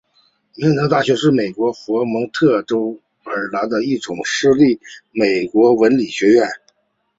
[0.55, 4.79] 明德大学是美国佛蒙特州米德尔堡的一所私立
[5.11, 6.47] 美国文理学院。